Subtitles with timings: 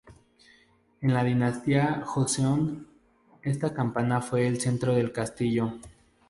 [1.01, 2.87] En la Dinastía Joseon,
[3.43, 5.73] esta campana fue el centro del castillo.